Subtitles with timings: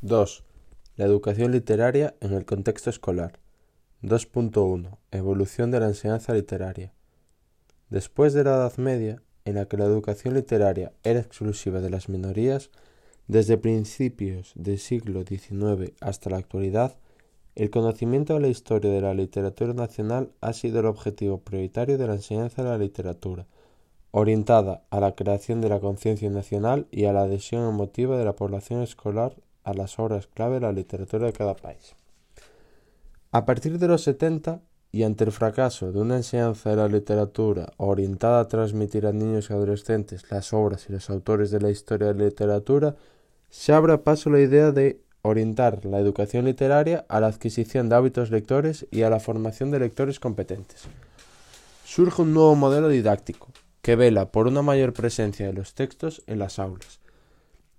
[0.00, 0.44] 2.
[0.94, 3.40] La educación literaria en el contexto escolar.
[4.04, 4.96] 2.1.
[5.10, 6.92] Evolución de la enseñanza literaria.
[7.90, 12.08] Después de la Edad Media, en la que la educación literaria era exclusiva de las
[12.08, 12.70] minorías,
[13.26, 16.96] desde principios del siglo XIX hasta la actualidad,
[17.56, 22.06] el conocimiento de la historia de la literatura nacional ha sido el objetivo prioritario de
[22.06, 23.48] la enseñanza de la literatura,
[24.12, 28.36] orientada a la creación de la conciencia nacional y a la adhesión emotiva de la
[28.36, 29.34] población escolar
[29.68, 31.94] a las obras clave de la literatura de cada país.
[33.30, 37.72] A partir de los 70, y ante el fracaso de una enseñanza de la literatura
[37.76, 42.08] orientada a transmitir a niños y adolescentes las obras y los autores de la historia
[42.08, 42.96] de la literatura,
[43.50, 48.30] se abre paso la idea de orientar la educación literaria a la adquisición de hábitos
[48.30, 50.84] lectores y a la formación de lectores competentes.
[51.84, 53.48] Surge un nuevo modelo didáctico,
[53.82, 57.00] que vela por una mayor presencia de los textos en las aulas,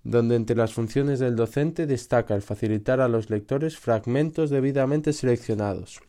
[0.04, 6.00] donde entre las funciones del docente destaca el facilitar a los lectores fragmentos debidamente seleccionados.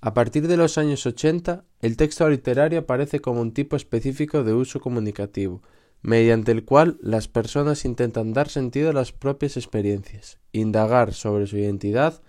[0.00, 4.52] A partir de los años 80, el texto literario aparece como un tipo específico de
[4.52, 5.62] uso comunicativo,
[6.02, 11.56] mediante el cual las personas intentan dar sentido a las propias experiencias, indagar sobre su
[11.56, 12.20] identidad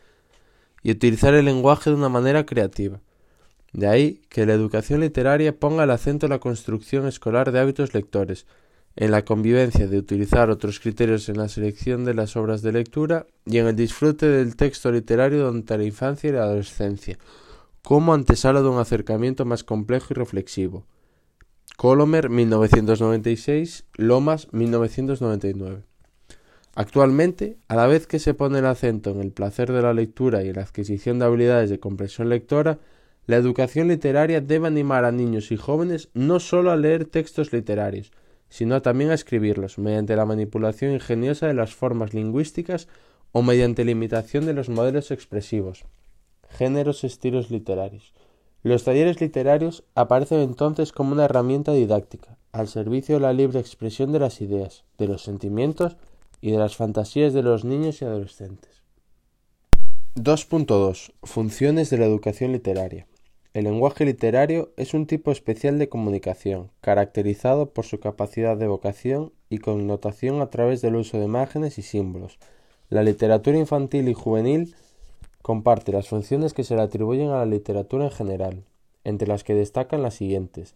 [0.81, 3.01] y utilizar el lenguaje de una manera creativa.
[3.73, 7.93] De ahí que la educación literaria ponga el acento en la construcción escolar de hábitos
[7.93, 8.45] lectores,
[8.95, 13.27] en la convivencia de utilizar otros criterios en la selección de las obras de lectura
[13.45, 17.17] y en el disfrute del texto literario durante la infancia y la adolescencia,
[17.81, 20.85] como antesala de un acercamiento más complejo y reflexivo.
[21.77, 25.83] Colomer 1996, Lomas 1999.
[26.73, 30.43] Actualmente, a la vez que se pone el acento en el placer de la lectura
[30.43, 32.79] y en la adquisición de habilidades de comprensión lectora,
[33.27, 38.11] la educación literaria debe animar a niños y jóvenes no solo a leer textos literarios,
[38.49, 42.87] sino también a escribirlos, mediante la manipulación ingeniosa de las formas lingüísticas
[43.31, 45.85] o mediante la imitación de los modelos expresivos,
[46.49, 48.13] géneros estilos literarios.
[48.63, 54.11] Los talleres literarios aparecen entonces como una herramienta didáctica, al servicio de la libre expresión
[54.11, 55.97] de las ideas, de los sentimientos
[56.41, 58.81] y de las fantasías de los niños y adolescentes.
[60.15, 61.11] 2.2.
[61.23, 63.05] Funciones de la educación literaria.
[63.55, 69.31] El lenguaje literario es un tipo especial de comunicación, caracterizado por su capacidad de evocación
[69.49, 72.37] y connotación a través del uso de imágenes y símbolos.
[72.89, 74.75] La literatura infantil y juvenil
[75.41, 78.65] comparte las funciones que se le atribuyen a la literatura en general,
[79.05, 80.75] entre las que destacan las siguientes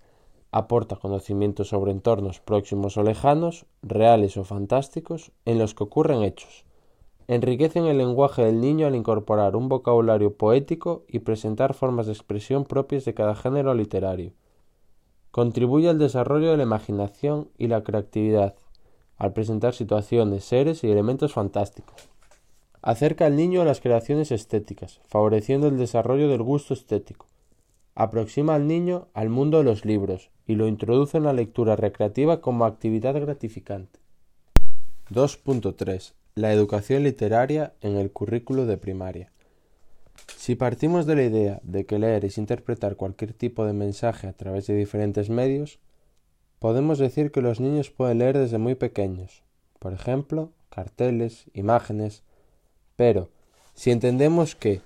[0.54, 6.64] aporta conocimientos sobre entornos próximos o lejanos, reales o fantásticos, en los que ocurren hechos.
[7.30, 12.66] Enriquecen el lenguaje del niño al incorporar un vocabulario poético y presentar formas de expresión
[12.66, 14.32] propias de cada género literario.
[15.30, 18.56] Contribuye al desarrollo de la imaginación y la creatividad,
[19.16, 22.10] al presentar situaciones, seres y elementos fantásticos.
[22.82, 27.28] Acerca al niño a las creaciones estéticas, favoreciendo el desarrollo del gusto estético.
[27.94, 32.42] Aproxima al niño al mundo de los libros y lo introduce en la lectura recreativa
[32.42, 34.00] como actividad gratificante.
[35.12, 36.14] 2.3.
[36.40, 39.30] La educación literaria en el currículo de primaria.
[40.38, 44.32] Si partimos de la idea de que leer es interpretar cualquier tipo de mensaje a
[44.32, 45.80] través de diferentes medios,
[46.60, 49.44] podemos decir que los niños pueden leer desde muy pequeños,
[49.80, 52.24] por ejemplo, carteles, imágenes,
[52.96, 53.28] pero,
[53.74, 54.80] si entendemos que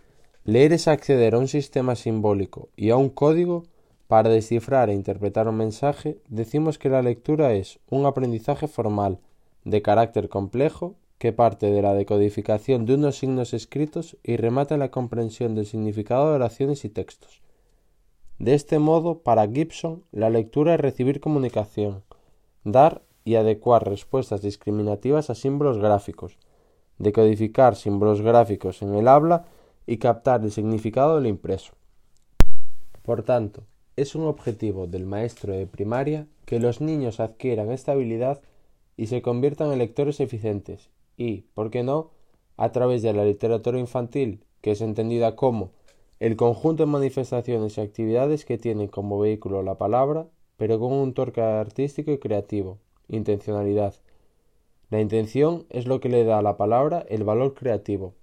[0.45, 3.61] leer es acceder a un sistema simbólico y a un código
[4.07, 9.19] para descifrar e interpretar un mensaje, decimos que la lectura es un aprendizaje formal,
[9.65, 14.91] de carácter complejo, que parte de la decodificación de unos signos escritos y remata la
[14.91, 17.41] comprensión del significado de oraciones y textos.
[18.39, 22.03] De este modo, para Gibson, la lectura es recibir comunicación,
[22.65, 26.37] dar y adecuar respuestas discriminativas a símbolos gráficos,
[26.97, 29.45] decodificar símbolos gráficos en el habla
[29.87, 31.71] y captar el significado del impreso.
[33.01, 33.63] Por tanto,
[33.95, 38.41] es un objetivo del maestro de primaria que los niños adquieran esta habilidad
[38.97, 42.11] y se conviertan en lectores eficientes y, por qué no,
[42.57, 45.71] a través de la literatura infantil, que es entendida como
[46.19, 50.27] el conjunto de manifestaciones y actividades que tienen como vehículo la palabra,
[50.57, 52.77] pero con un torque artístico y creativo,
[53.09, 53.95] intencionalidad,
[54.89, 58.13] la intención es lo que le da a la palabra el valor creativo.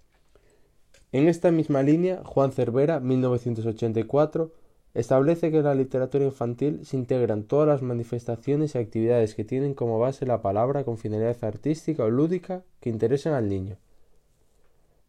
[1.12, 4.52] En esta misma línea, Juan Cervera, 1984,
[4.94, 9.74] establece que en la literatura infantil se integran todas las manifestaciones y actividades que tienen
[9.74, 13.76] como base la palabra con finalidad artística o lúdica que interesen al niño.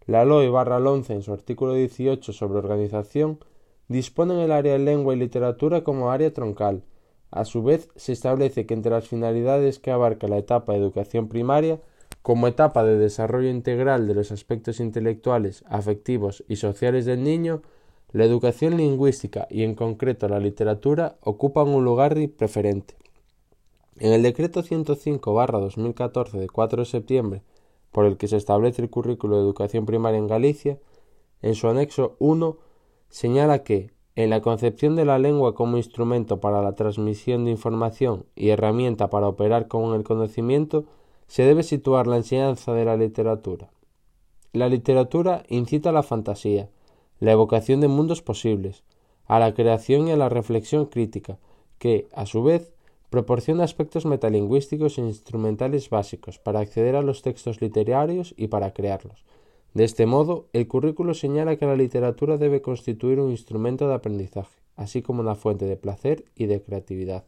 [0.05, 3.39] La LOE barra 11 en su artículo 18 sobre organización
[3.87, 6.83] dispone en el área de lengua y literatura como área troncal,
[7.31, 11.29] a su vez, se establece que entre las finalidades que abarca la etapa de educación
[11.29, 11.79] primaria
[12.21, 17.61] como etapa de desarrollo integral de los aspectos intelectuales, afectivos y sociales del niño,
[18.13, 22.95] la educación lingüística y en concreto la literatura ocupan un lugar preferente.
[23.97, 27.41] En el decreto 105-2014 de 4 de septiembre,
[27.91, 30.79] por el que se establece el currículo de educación primaria en Galicia,
[31.41, 32.57] en su anexo 1
[33.09, 38.25] señala que, en la concepción de la lengua como instrumento para la transmisión de información
[38.35, 40.85] y herramienta para operar con el conocimiento,
[41.27, 43.69] se debe situar la enseñanza de la literatura.
[44.51, 46.69] La literatura incita a la fantasía,
[47.21, 48.83] la evocación de mundos posibles,
[49.27, 51.37] a la creación y a la reflexión crítica,
[51.77, 52.73] que, a su vez,
[53.11, 59.23] proporciona aspectos metalingüísticos e instrumentales básicos para acceder a los textos literarios y para crearlos.
[59.75, 64.59] De este modo, el currículo señala que la literatura debe constituir un instrumento de aprendizaje,
[64.75, 67.25] así como una fuente de placer y de creatividad.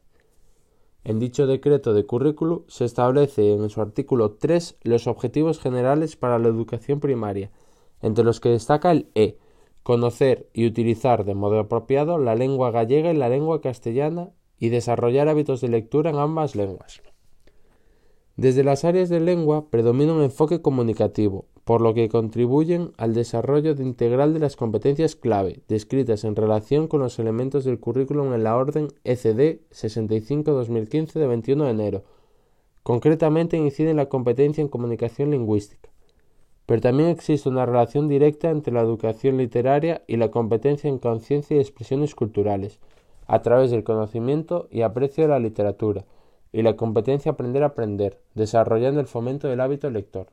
[1.03, 6.39] En dicho decreto de currículo se establece en su artículo 3 los objetivos generales para
[6.39, 7.51] la educación primaria,
[8.01, 9.37] entre los que destaca el E,
[9.83, 15.27] conocer y utilizar de modo apropiado la lengua gallega y la lengua castellana y desarrollar
[15.27, 17.01] hábitos de lectura en ambas lenguas.
[18.35, 23.71] Desde las áreas de lengua predomina un enfoque comunicativo, por lo que contribuyen al desarrollo
[23.71, 28.57] integral de las competencias clave, descritas en relación con los elementos del currículum en la
[28.57, 32.03] orden ECD 65-2015 de 21 de enero.
[32.81, 35.92] Concretamente incide en la competencia en comunicación lingüística.
[36.65, 41.57] Pero también existe una relación directa entre la educación literaria y la competencia en conciencia
[41.57, 42.79] y expresiones culturales,
[43.27, 46.05] a través del conocimiento y aprecio de la literatura,
[46.51, 50.27] y la competencia aprender a aprender, desarrollando el fomento del hábito lector.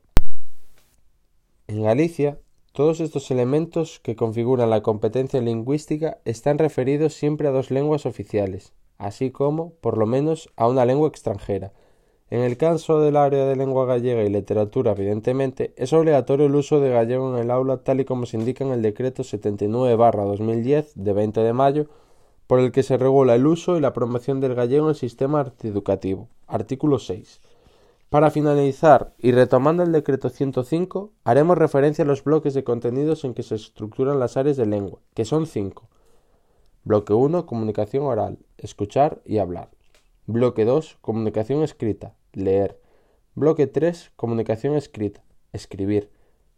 [1.67, 2.39] En Galicia,
[2.73, 8.73] todos estos elementos que configuran la competencia lingüística están referidos siempre a dos lenguas oficiales,
[8.99, 11.73] así como, por lo menos, a una lengua extranjera.
[12.31, 16.79] En el caso del área de lengua gallega y literatura, evidentemente, es obligatorio el uso
[16.79, 21.13] de gallego en el aula tal y como se indica en el decreto 79-2010 de
[21.13, 21.87] 20 de mayo,
[22.47, 25.53] por el que se regula el uso y la promoción del gallego en el sistema
[25.65, 26.29] educativo.
[26.47, 27.41] Artículo 6.
[28.11, 33.35] Para finalizar, y retomando el decreto 105, haremos referencia a los bloques de contenidos en
[33.35, 35.89] que se estructuran las áreas de lengua, que son cinco.
[36.85, 39.71] Bloque 1, comunicación oral, escuchar y hablar.
[40.27, 42.79] Bloque 2, comunicación escrita, leer.
[43.35, 45.23] Bloque 3, comunicación escrita,
[45.53, 46.11] escribir.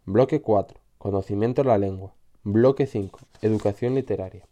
[0.05, 2.13] Bloque 4, conocimiento de la lengua.
[2.43, 4.45] Bloque 5, educación literaria.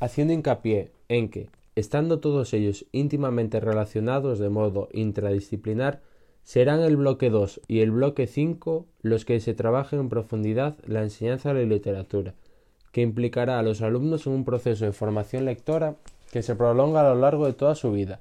[0.00, 6.00] Haciendo hincapié en que, estando todos ellos íntimamente relacionados de modo intradisciplinar,
[6.44, 11.02] serán el bloque 2 y el bloque 5 los que se trabajen en profundidad la
[11.02, 12.34] enseñanza de la literatura,
[12.92, 15.96] que implicará a los alumnos en un proceso de formación lectora
[16.30, 18.20] que se prolonga a lo largo de toda su vida.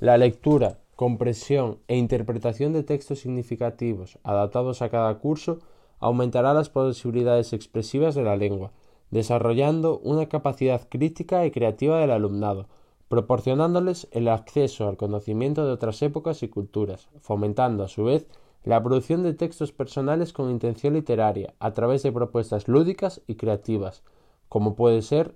[0.00, 5.58] La lectura, compresión e interpretación de textos significativos adaptados a cada curso
[5.98, 8.72] aumentará las posibilidades expresivas de la lengua,
[9.10, 12.66] desarrollando una capacidad crítica y creativa del alumnado,
[13.08, 18.26] proporcionándoles el acceso al conocimiento de otras épocas y culturas, fomentando a su vez
[18.64, 24.02] la producción de textos personales con intención literaria a través de propuestas lúdicas y creativas,
[24.48, 25.34] como puede ser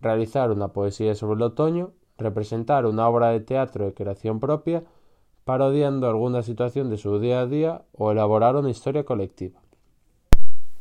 [0.00, 4.84] realizar una poesía sobre el otoño, representar una obra de teatro de creación propia,
[5.48, 9.62] parodiando alguna situación de su día a día o elaborar una historia colectiva.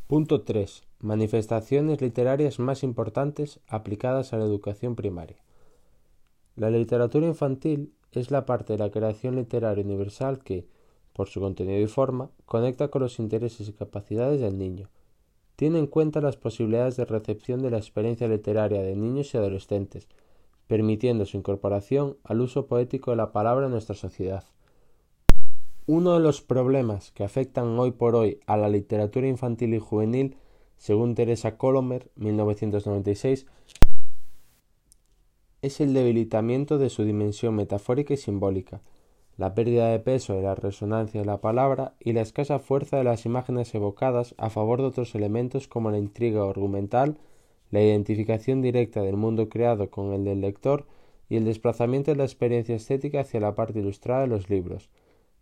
[0.07, 0.83] Punto 3.
[0.99, 5.37] Manifestaciones literarias más importantes aplicadas a la educación primaria.
[6.57, 10.67] La literatura infantil es la parte de la creación literaria universal que,
[11.13, 14.89] por su contenido y forma, conecta con los intereses y capacidades del niño.
[15.55, 20.09] Tiene en cuenta las posibilidades de recepción de la experiencia literaria de niños y adolescentes,
[20.67, 24.43] permitiendo su incorporación al uso poético de la palabra en nuestra sociedad.
[25.89, 30.35] Uno de los problemas que afectan hoy por hoy a la literatura infantil y juvenil,
[30.75, 33.45] según Teresa Colomer, 1996,
[35.61, 38.81] es el debilitamiento de su dimensión metafórica y simbólica,
[39.37, 43.05] la pérdida de peso de la resonancia de la palabra y la escasa fuerza de
[43.05, 47.17] las imágenes evocadas a favor de otros elementos como la intriga argumental,
[47.71, 50.85] la identificación directa del mundo creado con el del lector
[51.29, 54.89] y el desplazamiento de la experiencia estética hacia la parte ilustrada de los libros.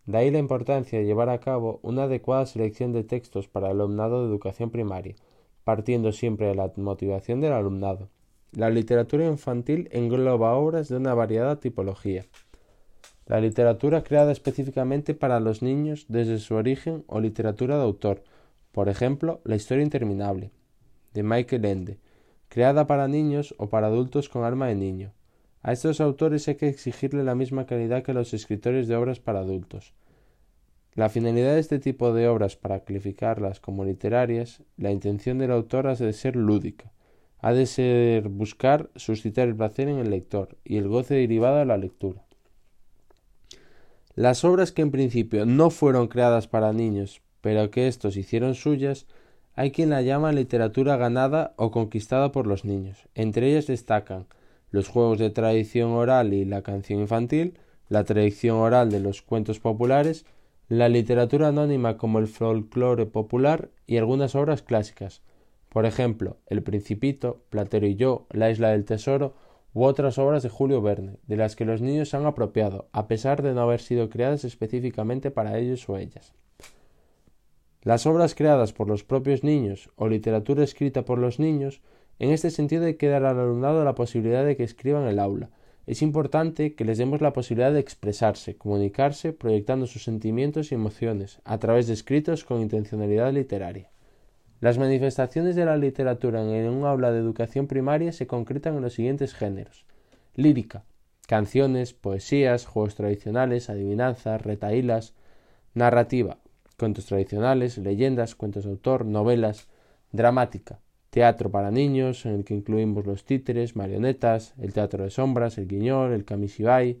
[0.06, 3.80] De ahí la importancia de llevar a cabo una adecuada selección de textos para el
[3.80, 5.16] alumnado de educación primaria,
[5.64, 8.08] partiendo siempre de la motivación del alumnado.
[8.52, 12.24] La literatura infantil engloba obras de una variada tipología.
[13.26, 18.22] La literatura creada específicamente para los niños desde su origen o literatura de autor,
[18.70, 20.52] por ejemplo, La historia interminable,
[21.14, 21.98] de Michael Ende,
[22.48, 25.15] creada para niños o para adultos con alma de niño.
[25.62, 29.20] A estos autores hay que exigirle la misma calidad que a los escritores de obras
[29.20, 29.94] para adultos.
[30.94, 35.88] La finalidad de este tipo de obras para calificarlas como literarias, la intención del autor
[35.88, 36.92] ha de ser lúdica,
[37.40, 41.66] ha de ser buscar suscitar el placer en el lector y el goce derivado de
[41.66, 42.24] la lectura.
[44.14, 49.06] Las obras que en principio no fueron creadas para niños, pero que éstos hicieron suyas,
[49.54, 53.06] hay quien la llama literatura ganada o conquistada por los niños.
[53.14, 54.26] Entre ellas destacan
[54.70, 57.58] los juegos de tradición oral y la canción infantil,
[57.88, 60.26] la tradición oral de los cuentos populares,
[60.68, 65.22] la literatura anónima como el folclore popular y algunas obras clásicas,
[65.68, 69.34] por ejemplo, El Principito, Platero y yo, La Isla del Tesoro
[69.74, 73.06] u otras obras de Julio Verne, de las que los niños se han apropiado, a
[73.06, 76.32] pesar de no haber sido creadas específicamente para ellos o ellas.
[77.82, 81.82] Las obras creadas por los propios niños o literatura escrita por los niños,
[82.18, 85.50] en este sentido hay que dar al alumnado la posibilidad de que escriban el aula.
[85.86, 91.40] Es importante que les demos la posibilidad de expresarse, comunicarse, proyectando sus sentimientos y emociones,
[91.44, 93.90] a través de escritos con intencionalidad literaria.
[94.60, 98.94] Las manifestaciones de la literatura en un aula de educación primaria se concretan en los
[98.94, 99.84] siguientes géneros.
[100.34, 100.84] Lírica,
[101.28, 105.14] canciones, poesías, juegos tradicionales, adivinanzas, retaílas,
[105.74, 106.38] narrativa,
[106.78, 109.68] cuentos tradicionales, leyendas, cuentos de autor, novelas,
[110.10, 110.80] dramática,
[111.16, 115.66] teatro para niños, en el que incluimos los títeres, marionetas, el teatro de sombras, el
[115.66, 117.00] guiñol, el kamishibai.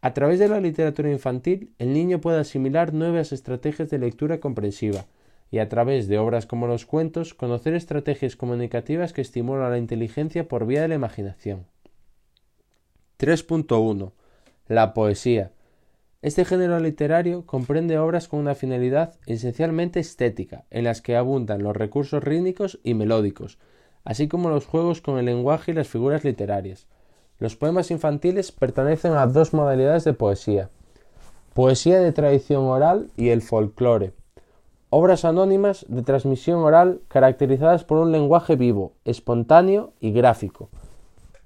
[0.00, 5.06] A través de la literatura infantil, el niño puede asimilar nuevas estrategias de lectura comprensiva
[5.50, 10.46] y a través de obras como los cuentos conocer estrategias comunicativas que estimulan la inteligencia
[10.46, 11.66] por vía de la imaginación.
[13.18, 14.12] 3.1.
[14.68, 15.50] La poesía
[16.22, 21.76] este género literario comprende obras con una finalidad esencialmente estética, en las que abundan los
[21.76, 23.58] recursos rítmicos y melódicos,
[24.04, 26.86] así como los juegos con el lenguaje y las figuras literarias.
[27.38, 30.70] Los poemas infantiles pertenecen a dos modalidades de poesía
[31.58, 34.12] poesía de tradición oral y el folclore,
[34.90, 40.68] obras anónimas de transmisión oral caracterizadas por un lenguaje vivo, espontáneo y gráfico,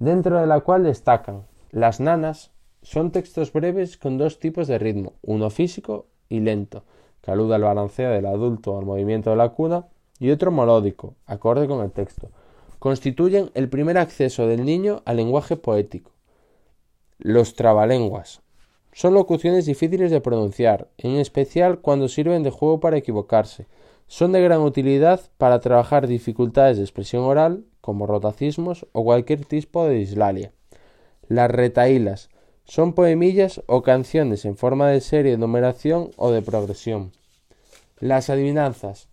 [0.01, 2.51] dentro de la cual destacan las nanas,
[2.83, 6.85] son textos breves con dos tipos de ritmo, uno físico y lento,
[7.21, 9.87] que alude al balanceo del adulto al movimiento de la cuna,
[10.19, 12.31] y otro melódico, acorde con el texto.
[12.79, 16.13] Constituyen el primer acceso del niño al lenguaje poético.
[17.19, 18.43] Los trabalenguas.
[18.93, 23.67] Son locuciones difíciles de pronunciar, en especial cuando sirven de juego para equivocarse.
[24.07, 29.87] Son de gran utilidad para trabajar dificultades de expresión oral, como rotacismos o cualquier tipo
[29.87, 30.53] de dislalia.
[31.29, 32.29] Las retaílas
[32.65, 37.13] son poemillas o canciones en forma de serie numeración o de progresión.
[37.99, 39.09] Las adivinanzas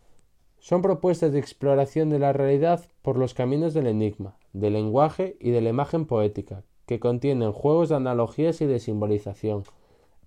[0.60, 5.52] son propuestas de exploración de la realidad por los caminos del enigma, del lenguaje y
[5.52, 9.64] de la imagen poética, que contienen juegos de analogías y de simbolización.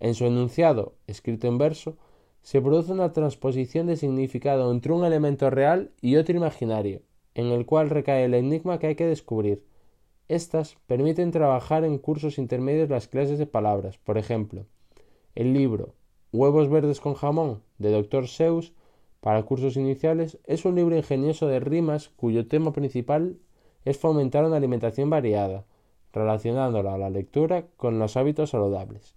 [0.01, 1.97] En su enunciado, escrito en verso,
[2.43, 7.03] se produce una transposición de significado entre un elemento real y otro imaginario,
[7.35, 9.65] en el cual recae el enigma que hay que descubrir,
[10.29, 13.99] estas permiten trabajar en cursos intermedios las clases de palabras.
[13.99, 14.67] Por ejemplo,
[15.35, 15.95] el libro
[16.33, 18.27] Huevos verdes con jamón de Dr.
[18.27, 18.73] Seuss
[19.21, 23.37] para cursos iniciales es un libro ingenioso de rimas cuyo tema principal
[23.85, 25.65] es fomentar una alimentación variada,
[26.13, 29.15] relacionándola a la lectura con los hábitos saludables.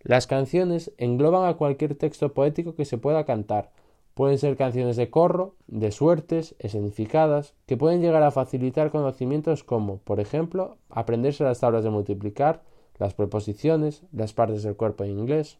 [0.00, 3.72] Las canciones engloban a cualquier texto poético que se pueda cantar,
[4.14, 9.98] Pueden ser canciones de corro, de suertes, escenificadas, que pueden llegar a facilitar conocimientos como,
[9.98, 12.62] por ejemplo, aprenderse las tablas de multiplicar,
[12.98, 15.58] las preposiciones, las partes del cuerpo en inglés.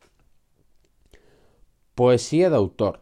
[1.95, 3.01] Poesía de autor.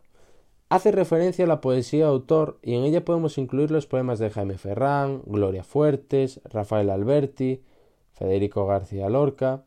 [0.69, 4.31] Hace referencia a la poesía de autor y en ella podemos incluir los poemas de
[4.31, 7.65] Jaime Ferrán, Gloria Fuertes, Rafael Alberti,
[8.13, 9.65] Federico García Lorca,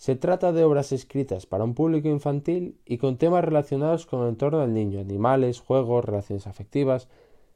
[0.00, 4.30] se trata de obras escritas para un público infantil y con temas relacionados con el
[4.30, 7.06] entorno del niño, animales, juegos, relaciones afectivas.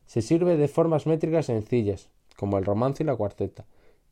[0.05, 3.65] Se sirve de formas métricas sencillas, como el romance y la cuarteta,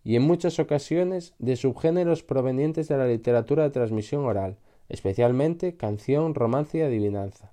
[0.02, 4.56] y en muchas ocasiones de subgéneros provenientes de la literatura de transmisión oral,
[4.88, 7.52] especialmente canción, romance y adivinanza.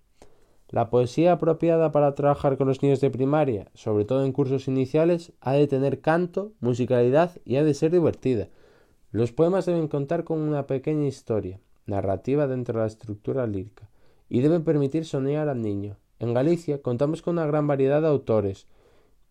[0.69, 5.33] La poesía apropiada para trabajar con los niños de primaria, sobre todo en cursos iniciales,
[5.41, 8.47] ha de tener canto, musicalidad y ha de ser divertida,
[9.11, 13.89] los poemas deben contar con una pequeña historia, narrativa dentro de la estructura lírica,
[14.29, 15.97] y deben permitir soñar al niño.
[16.19, 18.67] En Galicia contamos con una gran variedad de autores,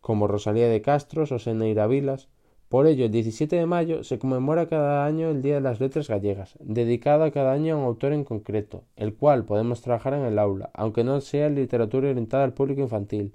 [0.00, 2.28] como Rosalía de Castros o Seneira Vilas.
[2.68, 6.08] Por ello, el 17 de mayo se conmemora cada año el Día de las Letras
[6.08, 10.38] Gallegas, dedicado cada año a un autor en concreto, el cual podemos trabajar en el
[10.38, 13.32] aula, aunque no sea literatura orientada al público infantil.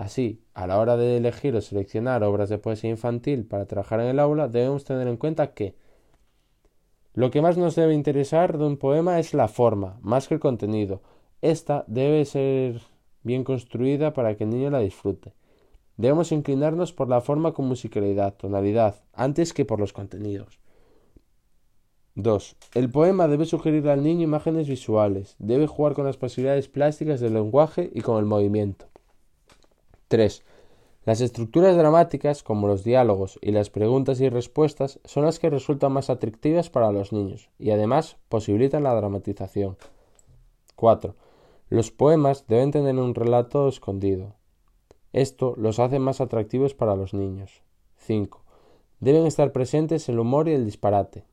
[0.00, 4.06] Así, a la hora de elegir o seleccionar obras de poesía infantil para trabajar en
[4.06, 5.74] el aula, debemos tener en cuenta que
[7.12, 10.40] Lo que más nos debe interesar de un poema es la forma, más que el
[10.40, 11.02] contenido.
[11.42, 12.80] Esta debe ser
[13.24, 15.34] bien construida para que el niño la disfrute.
[15.98, 20.60] Debemos inclinarnos por la forma con musicalidad, tonalidad, antes que por los contenidos.
[22.14, 22.56] 2.
[22.72, 27.34] El poema debe sugerir al niño imágenes visuales, debe jugar con las posibilidades plásticas del
[27.34, 28.89] lenguaje y con el movimiento.
[30.10, 30.42] 3.
[31.04, 35.92] Las estructuras dramáticas, como los diálogos y las preguntas y respuestas, son las que resultan
[35.92, 39.78] más atractivas para los niños y además posibilitan la dramatización.
[40.74, 41.14] 4.
[41.68, 44.34] Los poemas deben tener un relato escondido.
[45.12, 47.62] Esto los hace más atractivos para los niños.
[47.98, 48.42] 5.
[48.98, 51.24] Deben estar presentes el humor y el disparate.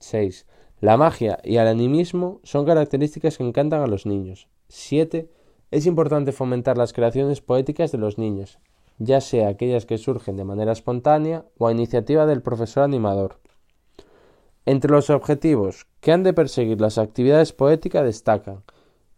[0.00, 0.44] 6.
[0.80, 4.48] La magia y el animismo son características que encantan a los niños.
[4.70, 5.30] 7.
[5.70, 8.58] Es importante fomentar las creaciones poéticas de los niños,
[8.98, 13.38] ya sea aquellas que surgen de manera espontánea o a iniciativa del profesor animador.
[14.64, 18.62] Entre los objetivos que han de perseguir las actividades poéticas destacan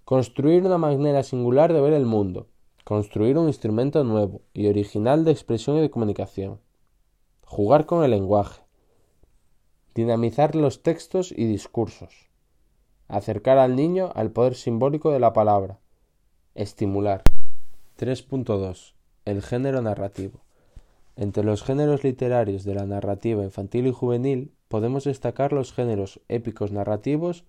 [0.05, 2.49] construir una manera singular de ver el mundo,
[2.83, 6.61] construir un instrumento nuevo y original de expresión y de comunicación,
[7.45, 8.63] jugar con el lenguaje,
[9.95, 12.29] dinamizar los textos y discursos,
[13.07, 15.79] acercar al niño al poder simbólico de la palabra,
[16.55, 17.23] estimular.
[17.99, 20.41] 3.2 el género narrativo.
[21.17, 26.73] Entre los géneros literarios de la narrativa infantil y juvenil podemos destacar los géneros épicos
[26.73, 27.45] narrativos,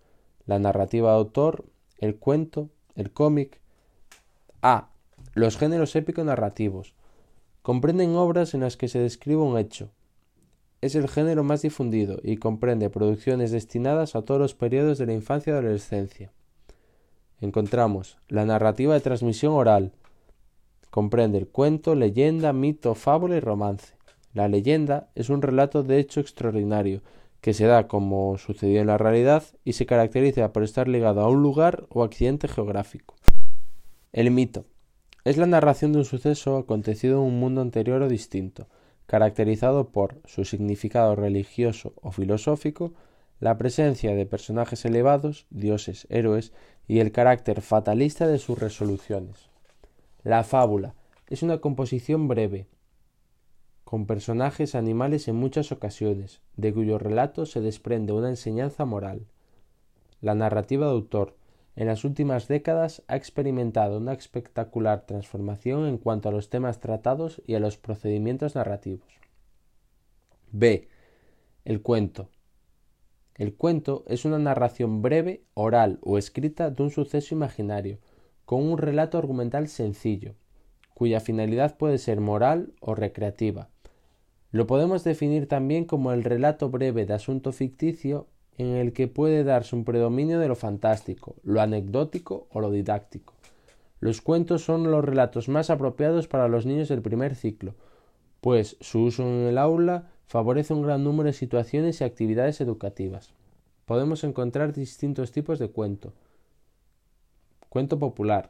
[0.46, 1.66] la narrativa autor,
[2.00, 3.60] el cuento, el cómic.
[4.62, 4.90] A.
[5.34, 6.94] Los géneros épicos narrativos.
[7.62, 9.92] Comprenden obras en las que se describe un hecho.
[10.82, 15.14] Es el género más difundido y comprende producciones destinadas a todos los periodos de la
[15.14, 16.32] infancia y adolescencia.
[17.42, 19.92] Encontramos la narrativa de transmisión oral,
[20.92, 23.94] Comprende el cuento, leyenda, mito, fábula y romance.
[24.34, 27.02] La leyenda es un relato de hecho extraordinario,
[27.40, 31.30] que se da como sucedió en la realidad y se caracteriza por estar ligado a
[31.30, 33.16] un lugar o accidente geográfico.
[34.12, 34.66] El mito
[35.24, 38.68] es la narración de un suceso acontecido en un mundo anterior o distinto,
[39.06, 42.92] caracterizado por su significado religioso o filosófico,
[43.42, 46.54] la presencia de personajes elevados, dioses, héroes
[46.88, 49.50] y el carácter fatalista de sus resoluciones.
[50.24, 50.94] La fábula
[51.28, 52.68] es una composición breve,
[53.84, 59.26] con personajes animales en muchas ocasiones, de cuyo relato se desprende una enseñanza moral.
[60.22, 61.36] La narrativa de autor
[61.76, 67.42] en las últimas décadas ha experimentado una espectacular transformación en cuanto a los temas tratados
[67.48, 69.10] y a los procedimientos narrativos.
[70.52, 70.90] B.
[71.66, 72.30] El cuento.
[73.42, 77.98] El cuento es una narración breve, oral o escrita de un suceso imaginario,
[78.46, 80.36] con un relato argumental sencillo,
[80.94, 83.70] cuya finalidad puede ser moral o recreativa.
[84.52, 88.28] Lo podemos definir también como el relato breve de asunto ficticio
[88.60, 93.34] en el que puede darse un predominio de lo fantástico, lo anecdótico o lo didáctico.
[94.00, 97.74] Los cuentos son los relatos más apropiados para los niños del primer ciclo,
[98.40, 103.34] pues su uso en el aula favorece un gran número de situaciones y actividades educativas.
[103.86, 106.14] Podemos encontrar distintos tipos de cuento,
[107.68, 108.50] Cuento popular.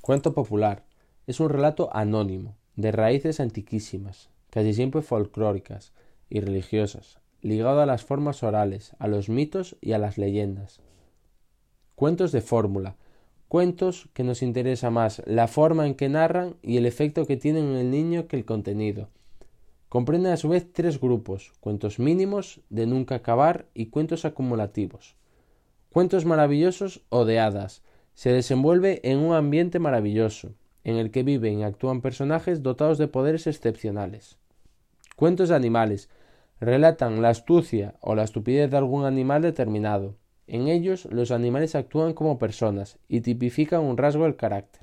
[0.00, 0.82] Cuento popular
[1.28, 5.92] es un relato anónimo, de raíces antiquísimas, casi siempre folclóricas
[6.28, 10.80] y religiosas, ligado a las formas orales, a los mitos y a las leyendas.
[11.94, 12.96] Cuentos de fórmula.
[13.46, 17.66] Cuentos que nos interesa más la forma en que narran y el efecto que tienen
[17.66, 19.10] en el niño que el contenido.
[19.96, 25.16] Comprenden a su vez tres grupos, cuentos mínimos, de nunca acabar y cuentos acumulativos.
[25.90, 27.82] Cuentos maravillosos o de hadas,
[28.12, 30.52] se desenvuelve en un ambiente maravilloso,
[30.84, 34.36] en el que viven y actúan personajes dotados de poderes excepcionales.
[35.16, 36.10] Cuentos de animales
[36.60, 40.18] relatan la astucia o la estupidez de algún animal determinado.
[40.46, 44.82] En ellos los animales actúan como personas y tipifican un rasgo del carácter.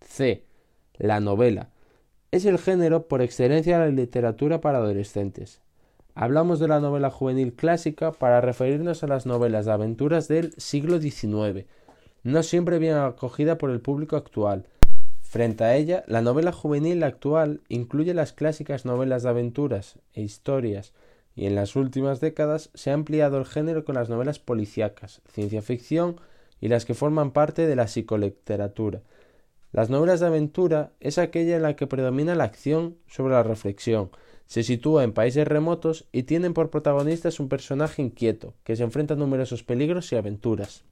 [0.00, 0.46] C.
[0.94, 1.68] La novela.
[2.32, 5.60] Es el género por excelencia de la literatura para adolescentes.
[6.14, 11.00] Hablamos de la novela juvenil clásica para referirnos a las novelas de aventuras del siglo
[11.00, 11.66] XIX,
[12.24, 14.66] no siempre bien acogida por el público actual.
[15.22, 20.92] Frente a ella, la novela juvenil actual incluye las clásicas novelas de aventuras e historias,
[21.36, 25.62] y en las últimas décadas se ha ampliado el género con las novelas policíacas, ciencia
[25.62, 26.16] ficción
[26.60, 29.02] y las que forman parte de la psicoliteratura.
[29.76, 34.08] Las novelas de aventura es aquella en la que predomina la acción sobre la reflexión,
[34.46, 39.12] se sitúa en países remotos y tienen por protagonistas un personaje inquieto, que se enfrenta
[39.12, 40.84] a numerosos peligros y aventuras.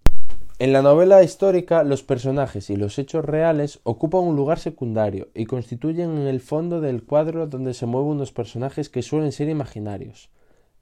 [0.59, 5.47] En la novela histórica, los personajes y los hechos reales ocupan un lugar secundario y
[5.47, 10.29] constituyen el fondo del cuadro donde se mueven unos personajes que suelen ser imaginarios.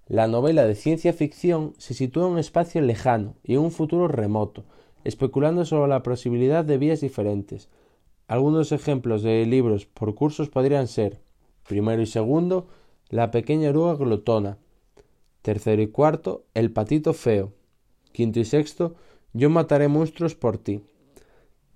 [0.09, 4.09] La novela de ciencia ficción se sitúa en un espacio lejano y en un futuro
[4.09, 4.65] remoto,
[5.05, 7.69] especulando sobre la posibilidad de vías diferentes.
[8.27, 11.21] Algunos ejemplos de libros por cursos podrían ser
[11.67, 12.69] primero y segundo,
[13.09, 14.59] La pequeña oruga glotona,
[15.43, 17.53] tercero y cuarto, El patito feo,
[18.13, 18.95] quinto y sexto,
[19.33, 20.83] Yo mataré monstruos por ti.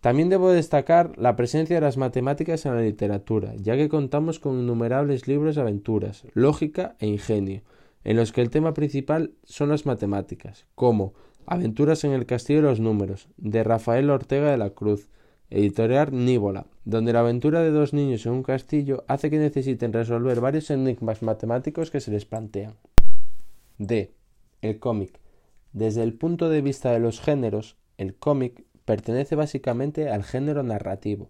[0.00, 4.60] También debo destacar la presencia de las matemáticas en la literatura, ya que contamos con
[4.60, 7.62] innumerables libros de aventuras, lógica e ingenio,
[8.04, 11.14] en los que el tema principal son las matemáticas, como
[11.48, 15.08] Aventuras en el Castillo de los Números, de Rafael Ortega de la Cruz,
[15.50, 20.40] editorial Níbola, donde la aventura de dos niños en un castillo hace que necesiten resolver
[20.40, 22.74] varios enigmas matemáticos que se les plantean.
[23.78, 24.12] D.
[24.62, 25.20] El cómic.
[25.72, 31.28] Desde el punto de vista de los géneros, el cómic pertenece básicamente al género narrativo.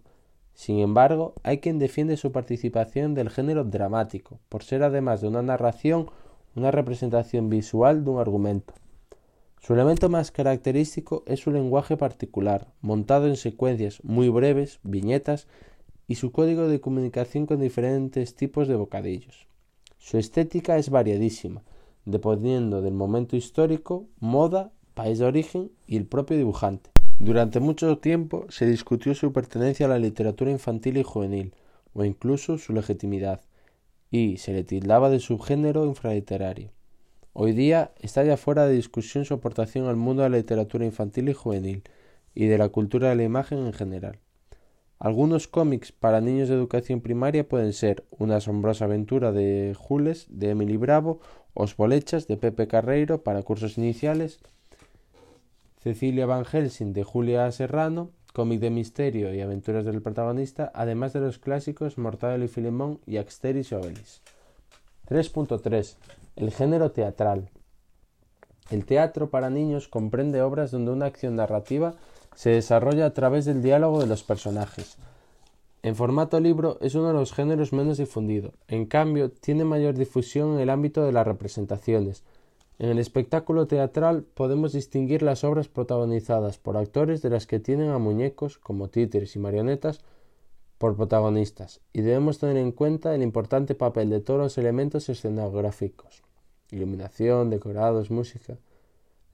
[0.53, 5.41] Sin embargo, hay quien defiende su participación del género dramático, por ser además de una
[5.41, 6.09] narración,
[6.55, 8.73] una representación visual de un argumento.
[9.59, 15.47] Su elemento más característico es su lenguaje particular, montado en secuencias muy breves, viñetas,
[16.07, 19.47] y su código de comunicación con diferentes tipos de bocadillos.
[19.97, 21.63] Su estética es variadísima,
[22.05, 26.91] dependiendo del momento histórico, moda, país de origen y el propio dibujante.
[27.19, 31.53] Durante mucho tiempo se discutió su pertenencia a la literatura infantil y juvenil,
[31.93, 33.41] o incluso su legitimidad,
[34.11, 36.76] y se le tildaba de subgénero infraliterario.
[37.39, 41.29] Hoy día está ya fuera de discusión su aportación al mundo de la literatura infantil
[41.29, 41.83] y juvenil
[42.33, 44.17] y de la cultura de la imagen en general.
[44.97, 50.49] Algunos cómics para niños de educación primaria pueden ser Una asombrosa aventura de Jules de
[50.49, 51.19] Emily Bravo,
[51.53, 54.39] Os Bolechas de Pepe Carreiro para cursos iniciales,
[55.77, 61.19] Cecilia Van Helsing de Julia Serrano, cómic de misterio y aventuras del protagonista, además de
[61.19, 64.23] los clásicos Mortadelo y Filemón y Axteris y Obelix.
[65.07, 65.97] 3.3
[66.37, 67.49] el género teatral.
[68.69, 71.95] El teatro para niños comprende obras donde una acción narrativa
[72.35, 74.97] se desarrolla a través del diálogo de los personajes.
[75.81, 78.53] En formato libro es uno de los géneros menos difundido.
[78.67, 82.23] En cambio, tiene mayor difusión en el ámbito de las representaciones.
[82.77, 87.89] En el espectáculo teatral podemos distinguir las obras protagonizadas por actores de las que tienen
[87.89, 90.01] a muñecos, como títeres y marionetas,
[90.77, 96.26] por protagonistas, y debemos tener en cuenta el importante papel de todos los elementos escenográficos
[96.71, 98.57] iluminación, decorados, música.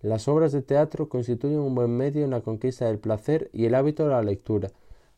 [0.01, 3.75] Las obras de teatro constituyen un buen medio en la conquista del placer y el
[3.75, 4.69] hábito de la lectura,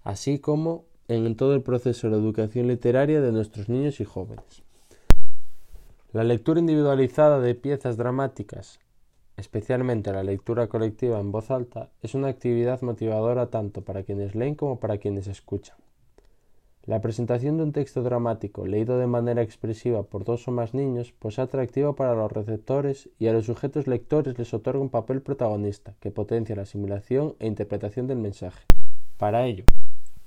[0.04, 4.64] así como en todo el proceso de educación literaria de nuestros niños y jóvenes.
[6.14, 8.80] La lectura individualizada de piezas dramáticas,
[9.38, 14.56] especialmente la lectura colectiva en voz alta, es una actividad motivadora tanto para quienes leen
[14.56, 15.78] como para quienes escuchan.
[16.88, 21.16] La presentación de un texto dramático leído de manera expresiva por dos o más niños
[21.18, 25.24] pues es atractiva para los receptores y a los sujetos lectores les otorga un papel
[25.24, 28.66] protagonista que potencia la asimilación e interpretación del mensaje.
[29.18, 29.66] Para ello,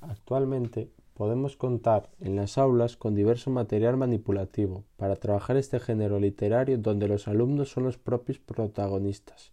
[0.01, 6.77] actualmente podemos contar en las aulas con diverso material manipulativo para trabajar este género literario
[6.77, 9.53] donde los alumnos son los propios protagonistas,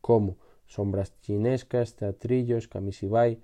[0.00, 0.36] como
[0.66, 3.38] sombras chinescas, teatrillos, camisibay,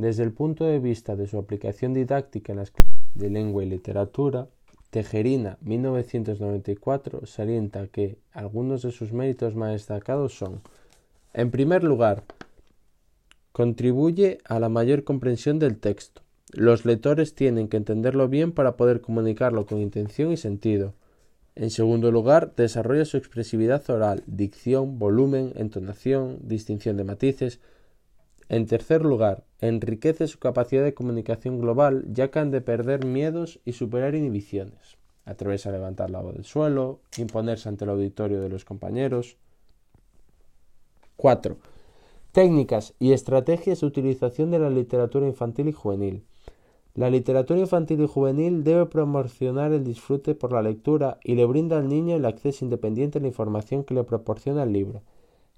[0.00, 3.68] desde el punto de vista de su aplicación didáctica en las clases de lengua y
[3.68, 4.48] literatura,
[4.88, 10.62] Tejerina 1994 salienta que algunos de sus méritos más destacados son,
[11.34, 12.24] en primer lugar,
[13.52, 16.22] contribuye a la mayor comprensión del texto.
[16.52, 20.94] Los lectores tienen que entenderlo bien para poder comunicarlo con intención y sentido.
[21.54, 27.60] En segundo lugar, desarrolla su expresividad oral, dicción, volumen, entonación, distinción de matices,
[28.48, 33.60] en tercer lugar, enriquece su capacidad de comunicación global, ya que han de perder miedos
[33.64, 34.98] y superar inhibiciones.
[35.24, 39.36] Atreverse a levantar la voz del suelo, imponerse ante el auditorio de los compañeros.
[41.16, 41.56] 4.
[42.32, 46.24] Técnicas y estrategias de utilización de la literatura infantil y juvenil.
[46.94, 51.78] La literatura infantil y juvenil debe promocionar el disfrute por la lectura y le brinda
[51.78, 55.02] al niño el acceso independiente a la información que le proporciona el libro.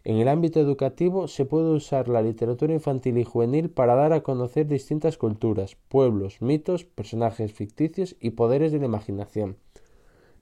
[0.05, 4.23] En el ámbito educativo se puede usar la literatura infantil y juvenil para dar a
[4.23, 9.57] conocer distintas culturas, pueblos, mitos, personajes ficticios y poderes de la imaginación.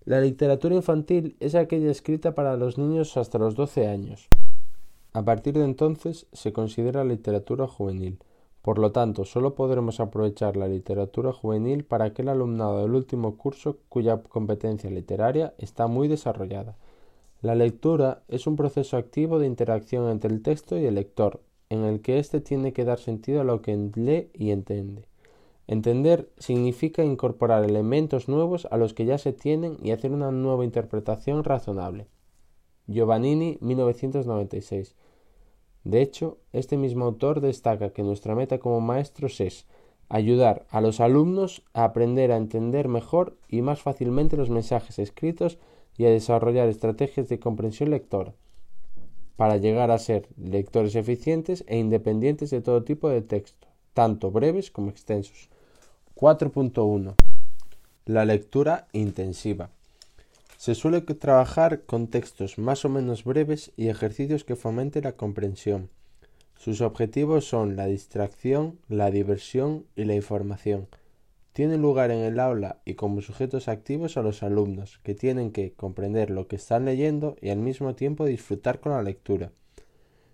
[0.07, 4.29] La literatura infantil es aquella escrita para los niños hasta los 12 años.
[5.13, 8.19] A partir de entonces se considera literatura juvenil.
[8.63, 13.77] Por lo tanto, solo podremos aprovechar la literatura juvenil para aquel alumnado del último curso
[13.91, 16.77] cuya competencia literaria está muy desarrollada.
[17.43, 21.85] La lectura es un proceso activo de interacción entre el texto y el lector, en
[21.85, 25.07] el que éste tiene que dar sentido a lo que lee y entiende.
[25.67, 30.65] Entender significa incorporar elementos nuevos a los que ya se tienen y hacer una nueva
[30.65, 32.09] interpretación razonable.
[32.89, 34.97] Giovannini, 1996.
[35.85, 39.67] De hecho, este mismo autor destaca que nuestra meta como maestros es
[40.11, 45.59] ayudar a los alumnos a aprender a entender mejor y más fácilmente los mensajes escritos
[45.97, 48.33] y a desarrollar estrategias de comprensión lectora,
[49.37, 54.71] para llegar a ser lectores eficientes e independientes de todo tipo de texto, tanto breves
[54.71, 55.49] como extensos.
[56.15, 57.15] 4.1
[58.05, 59.71] La lectura intensiva.
[60.59, 65.89] Se suele trabajar con textos más o menos breves y ejercicios que fomenten la comprensión.
[66.59, 70.89] Sus objetivos son la distracción, la diversión y la información.
[71.53, 75.73] Tienen lugar en el aula y como sujetos activos a los alumnos, que tienen que
[75.73, 79.53] comprender lo que están leyendo y al mismo tiempo disfrutar con la lectura.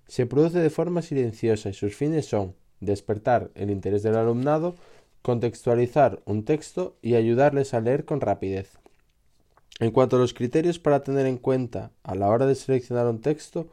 [0.07, 4.75] Se produce de forma silenciosa y sus fines son despertar el interés del alumnado,
[5.23, 8.79] contextualizar un texto y ayudarles a leer con rapidez.
[9.81, 13.21] En cuanto a los criterios para tener en cuenta a la hora de seleccionar un
[13.21, 13.69] texto,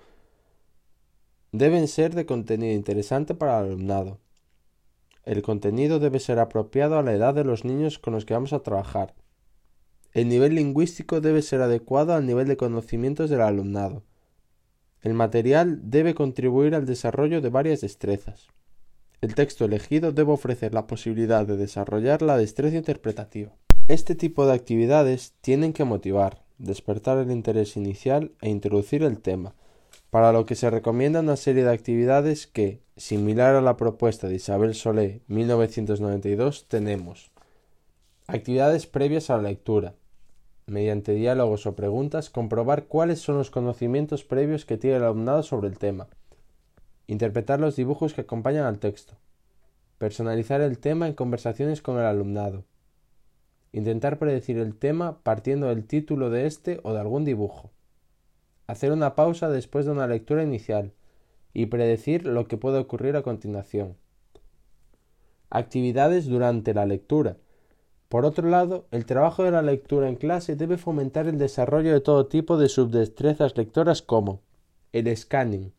[1.51, 4.19] deben ser de contenido interesante para el alumnado.
[5.23, 8.51] El contenido debe ser apropiado a la edad de los niños con los que vamos
[8.51, 9.13] a trabajar.
[10.11, 14.03] El nivel lingüístico debe ser adecuado al nivel de conocimientos del alumnado.
[15.01, 18.47] El material debe contribuir al desarrollo de varias destrezas.
[19.21, 23.53] El texto elegido debe ofrecer la posibilidad de desarrollar la destreza interpretativa.
[23.87, 29.55] Este tipo de actividades tienen que motivar, despertar el interés inicial e introducir el tema,
[30.13, 34.35] para lo que se recomienda una serie de actividades que, similar a la propuesta de
[34.35, 37.31] Isabel Solé 1992, tenemos
[38.27, 39.95] actividades previas a la lectura,
[40.67, 45.67] mediante diálogos o preguntas, comprobar cuáles son los conocimientos previos que tiene el alumnado sobre
[45.67, 46.07] el tema,
[47.07, 49.15] interpretar los dibujos que acompañan al texto,
[49.97, 52.65] personalizar el tema en conversaciones con el alumnado,
[53.71, 57.71] Intentar predecir el tema partiendo del título de este o de algún dibujo.
[58.67, 60.93] Hacer una pausa después de una lectura inicial
[61.53, 63.97] y predecir lo que puede ocurrir a continuación.
[65.49, 67.37] Actividades durante la lectura.
[68.09, 72.01] Por otro lado, el trabajo de la lectura en clase debe fomentar el desarrollo de
[72.01, 74.41] todo tipo de subdestrezas lectoras como
[74.91, 75.73] el scanning,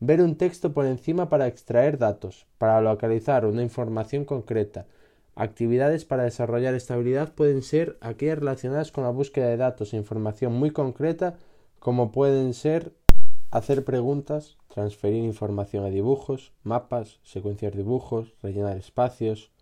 [0.00, 4.86] ver un texto por encima para extraer datos, para localizar una información concreta,
[5.38, 10.54] Actividades para desarrollar estabilidad pueden ser aquellas relacionadas con la búsqueda de datos e información
[10.54, 11.34] muy concreta,
[11.86, 12.96] como pueden ser
[13.52, 19.52] hacer preguntas, transferir información a dibujos, mapas, secuenciar dibujos, rellenar espacios.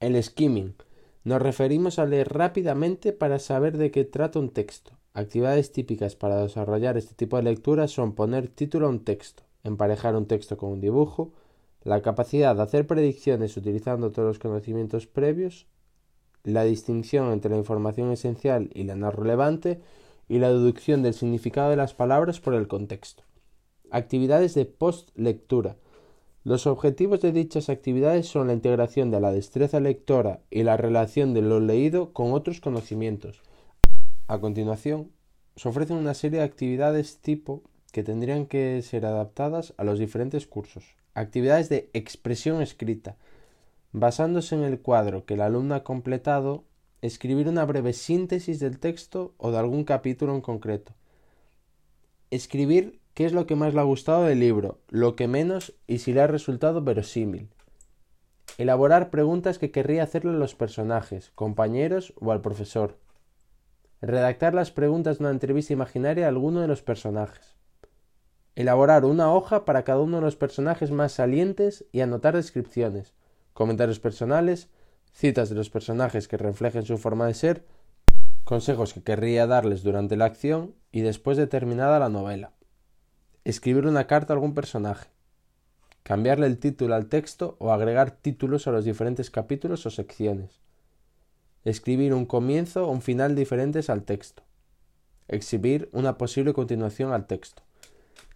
[0.00, 0.74] El skimming.
[1.22, 4.92] Nos referimos a leer rápidamente para saber de qué trata un texto.
[5.12, 10.16] Actividades típicas para desarrollar este tipo de lectura son poner título a un texto, emparejar
[10.16, 11.34] un texto con un dibujo,
[11.82, 15.66] la capacidad de hacer predicciones utilizando todos los conocimientos previos,
[16.42, 19.82] la distinción entre la información esencial y la no relevante
[20.28, 23.24] y la deducción del significado de las palabras por el contexto.
[23.90, 25.76] Actividades de post-lectura.
[26.44, 31.34] Los objetivos de dichas actividades son la integración de la destreza lectora y la relación
[31.34, 33.42] de lo leído con otros conocimientos.
[34.26, 35.12] A continuación,
[35.56, 40.46] se ofrecen una serie de actividades tipo que tendrían que ser adaptadas a los diferentes
[40.46, 40.96] cursos.
[41.14, 43.16] Actividades de expresión escrita.
[43.92, 46.64] Basándose en el cuadro que el alumno ha completado,
[47.02, 50.94] escribir una breve síntesis del texto o de algún capítulo en concreto.
[52.30, 55.98] Escribir qué es lo que más le ha gustado del libro, lo que menos y
[55.98, 57.50] si le ha resultado verosímil.
[58.56, 62.98] Elaborar preguntas que querría hacerle a los personajes, compañeros o al profesor.
[64.00, 67.56] Redactar las preguntas de una entrevista imaginaria a alguno de los personajes.
[68.54, 73.14] Elaborar una hoja para cada uno de los personajes más salientes y anotar descripciones,
[73.54, 74.68] comentarios personales,
[75.12, 77.64] citas de los personajes que reflejen su forma de ser,
[78.44, 82.52] consejos que querría darles durante la acción y después de terminada la novela.
[83.44, 85.08] Escribir una carta a algún personaje.
[86.02, 90.60] Cambiarle el título al texto o agregar títulos a los diferentes capítulos o secciones.
[91.64, 94.42] Escribir un comienzo o un final diferentes al texto.
[95.28, 97.62] Exhibir una posible continuación al texto.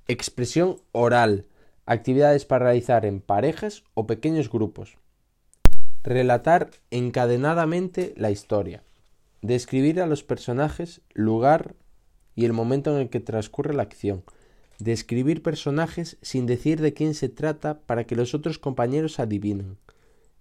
[0.06, 1.46] Expresión oral.
[1.86, 4.96] Actividades para realizar en parejas o pequeños grupos.
[6.06, 8.84] Relatar encadenadamente la historia.
[9.42, 11.74] Describir a los personajes, lugar
[12.36, 14.22] y el momento en el que transcurre la acción.
[14.78, 19.78] Describir personajes sin decir de quién se trata para que los otros compañeros adivinen.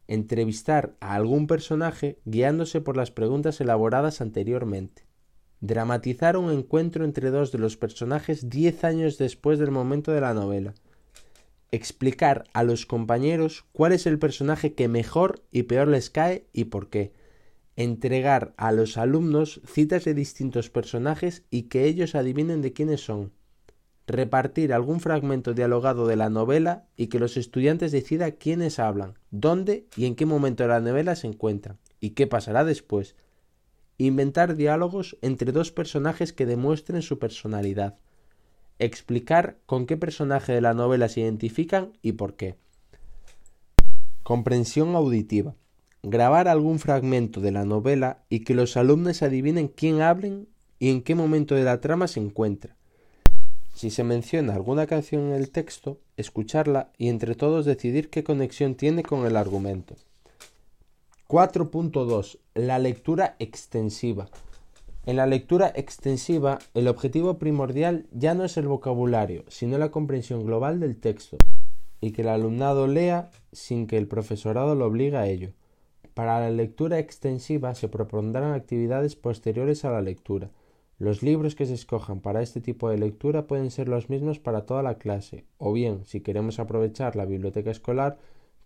[0.07, 5.07] Entrevistar a algún personaje guiándose por las preguntas elaboradas anteriormente
[5.61, 10.33] dramatizar un encuentro entre dos de los personajes diez años después del momento de la
[10.33, 10.75] novela,
[11.75, 16.65] explicar a los compañeros cuál es el personaje que mejor y peor les cae y
[16.65, 17.13] por qué,
[17.75, 23.33] entregar a los alumnos citas de distintos personajes y que ellos adivinen de quiénes son,
[24.07, 29.87] repartir algún fragmento dialogado de la novela y que los estudiantes decidan quiénes hablan, dónde
[29.95, 33.15] y en qué momento de la novela se encuentran y qué pasará después,
[33.97, 37.97] inventar diálogos entre dos personajes que demuestren su personalidad,
[38.79, 42.55] explicar con qué personaje de la novela se identifican y por qué.
[44.23, 45.55] Comprensión auditiva.
[46.03, 50.47] Grabar algún fragmento de la novela y que los alumnos adivinen quién hablen
[50.79, 52.75] y en qué momento de la trama se encuentra.
[53.73, 58.75] Si se menciona alguna canción en el texto, escucharla y entre todos decidir qué conexión
[58.75, 59.95] tiene con el argumento.
[61.27, 62.37] 4.2.
[62.53, 64.29] La lectura extensiva.
[65.07, 70.47] En la lectura extensiva, el objetivo primordial ya no es el vocabulario, sino la comprensión
[70.47, 71.37] global del texto,
[72.01, 75.51] y que el alumnado lea sin que el profesorado lo obligue a ello.
[76.15, 80.49] Para la lectura extensiva se propondrán actividades posteriores a la lectura.
[80.97, 84.65] Los libros que se escojan para este tipo de lectura pueden ser los mismos para
[84.65, 88.17] toda la clase, o bien, si queremos aprovechar la biblioteca escolar,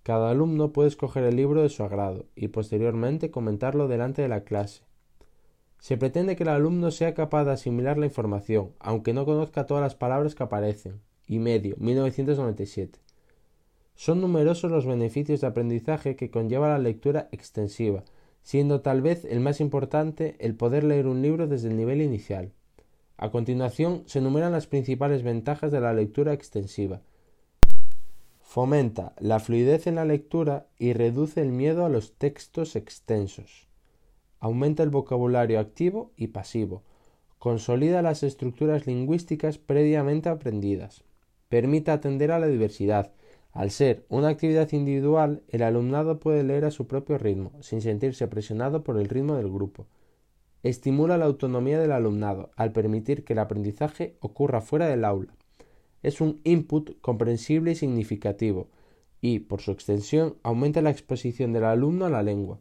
[0.03, 4.45] cada alumno puede escoger el libro de su agrado y posteriormente comentarlo delante de la
[4.45, 4.88] clase.
[5.79, 9.81] Se pretende que el alumno sea capaz de asimilar la información, aunque no conozca todas
[9.81, 10.99] las palabras que aparecen.
[11.25, 12.99] Y medio, 1997.
[13.95, 18.03] Son numerosos los beneficios de aprendizaje que conlleva la lectura extensiva,
[18.41, 22.51] siendo tal vez el más importante el poder leer un libro desde el nivel inicial.
[23.15, 27.01] A continuación se enumeran las principales ventajas de la lectura extensiva.
[28.41, 33.68] Fomenta la fluidez en la lectura y reduce el miedo a los textos extensos
[34.39, 36.83] aumenta el vocabulario activo y pasivo,
[37.37, 41.03] consolida las estructuras lingüísticas previamente aprendidas,
[41.47, 43.11] permite atender a la diversidad.
[43.51, 48.27] Al ser una actividad individual, el alumnado puede leer a su propio ritmo, sin sentirse
[48.27, 49.87] presionado por el ritmo del grupo.
[50.61, 55.33] Estimula la autonomía del alumnado, al permitir que el aprendizaje ocurra fuera del aula.
[56.03, 58.67] Es un input comprensible y significativo,
[59.21, 62.59] y, por su extensión, aumenta la exposición del alumno a la lengua.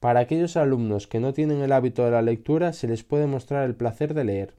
[0.00, 3.66] Para aquellos alumnos que no tienen el hábito de la lectura se les puede mostrar
[3.66, 4.54] el placer de leer.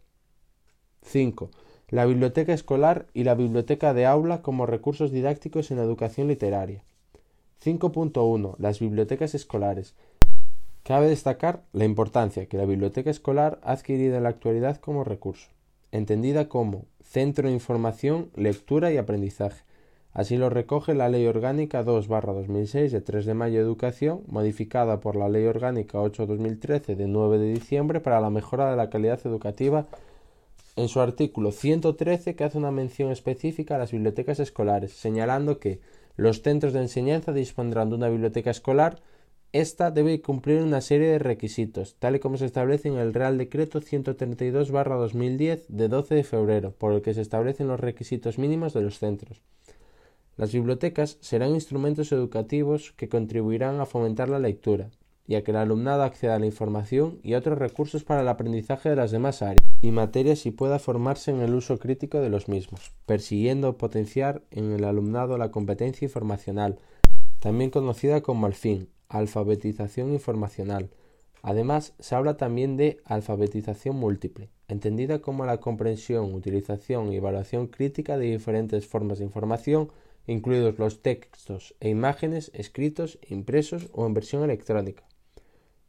[1.01, 1.49] 5.
[1.89, 6.84] La biblioteca escolar y la biblioteca de aula como recursos didácticos en educación literaria.
[7.65, 8.56] 5.1.
[8.60, 9.95] Las bibliotecas escolares.
[10.84, 15.49] Cabe destacar la importancia que la biblioteca escolar ha adquirido en la actualidad como recurso,
[15.91, 19.63] entendida como centro de información, lectura y aprendizaje,
[20.13, 25.15] Así lo recoge la Ley Orgánica 2-2006 de 3 de mayo de Educación, modificada por
[25.15, 29.88] la Ley Orgánica 8-2013 de 9 de diciembre para la mejora de la calidad educativa
[30.76, 35.80] en su artículo 113 que hace una mención específica a las bibliotecas escolares, señalando que
[36.17, 39.02] los centros de enseñanza dispondrán de una biblioteca escolar
[39.54, 43.38] esta debe cumplir una serie de requisitos, tal y como se establece en el Real
[43.38, 48.82] Decreto 132-2010 de 12 de febrero, por el que se establecen los requisitos mínimos de
[48.82, 49.41] los centros.
[50.41, 54.89] Las bibliotecas serán instrumentos educativos que contribuirán a fomentar la lectura
[55.27, 58.27] y a que el alumnado acceda a la información y a otros recursos para el
[58.27, 62.32] aprendizaje de las demás áreas y materias y pueda formarse en el uso crítico de
[62.32, 66.80] los mismos, persiguiendo potenciar en el alumnado la competencia informacional,
[67.39, 70.89] también conocida como fin, alfabetización informacional.
[71.43, 78.17] Además, se habla también de alfabetización múltiple, entendida como la comprensión, utilización y evaluación crítica
[78.17, 79.91] de diferentes formas de información
[80.27, 85.03] incluidos los textos e imágenes escritos, impresos o en versión electrónica.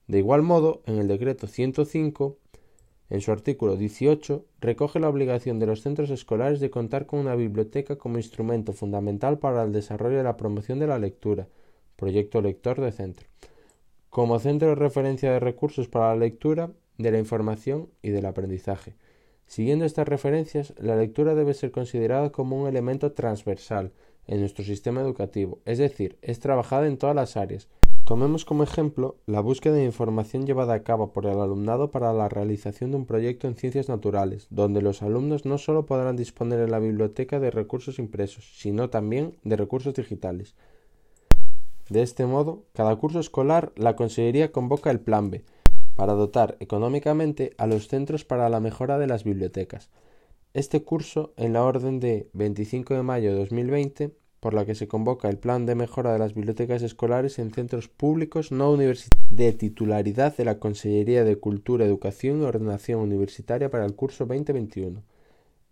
[0.07, 2.39] De igual modo, en el decreto 105,
[3.11, 7.35] en su artículo 18, recoge la obligación de los centros escolares de contar con una
[7.35, 11.49] biblioteca como instrumento fundamental para el desarrollo de la promoción de la lectura,
[11.97, 13.27] proyecto lector de centro,
[14.09, 18.95] como centro de referencia de recursos para la lectura, de la información y del aprendizaje.
[19.47, 23.93] Siguiendo estas referencias, la lectura debe ser considerada como un elemento transversal
[24.27, 27.69] en nuestro sistema educativo, es decir, es trabajada en todas las áreas.
[28.05, 32.29] Tomemos como ejemplo la búsqueda de información llevada a cabo por el alumnado para la
[32.29, 36.73] realización de un proyecto en ciencias naturales, donde los alumnos no solo podrán disponer en
[36.73, 40.55] la biblioteca de recursos impresos, sino también de recursos digitales.
[41.89, 45.45] De este modo, cada curso escolar la Consejería convoca el Plan B,
[45.95, 49.91] para dotar económicamente a los centros para la mejora de las bibliotecas.
[50.55, 54.87] Este curso, en la orden de 25 de mayo de 2020, por la que se
[54.87, 59.55] convoca el Plan de Mejora de las Bibliotecas Escolares en centros públicos no universitarios de
[59.55, 65.03] titularidad de la Consellería de Cultura, Educación y Ordenación Universitaria para el curso 2021.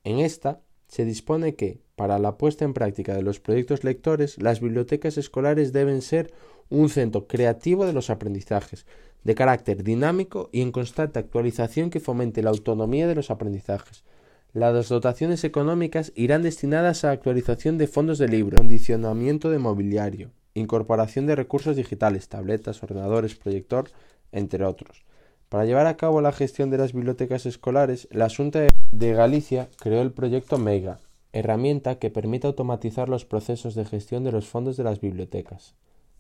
[0.05, 4.63] En esta se dispone que, para la puesta en práctica de los proyectos lectores, las
[4.63, 6.33] bibliotecas escolares deben ser
[6.71, 8.87] un centro creativo de los aprendizajes,
[9.25, 14.05] de carácter dinámico y en constante actualización que fomente la autonomía de los aprendizajes.
[14.53, 21.27] Las dotaciones económicas irán destinadas a actualización de fondos de libro, condicionamiento de mobiliario, incorporación
[21.27, 23.91] de recursos digitales, tabletas, ordenadores, proyector,
[24.33, 25.05] entre otros.
[25.49, 30.03] Para llevar a cabo la gestión de las bibliotecas escolares, la Junta de Galicia creó
[30.03, 30.99] el proyecto MEGA,
[31.33, 35.77] herramienta que permite automatizar los procesos de gestión de los fondos de las bibliotecas.